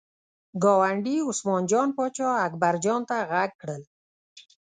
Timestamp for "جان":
1.71-1.89, 2.85-3.01